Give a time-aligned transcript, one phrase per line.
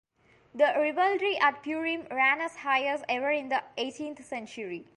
[0.55, 4.87] The revelry at Purim ran as high as ever in the eighteenth century.